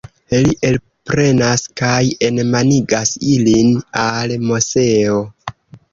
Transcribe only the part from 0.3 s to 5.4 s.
Li elprenas kaj enmanigas ilin al Moseo.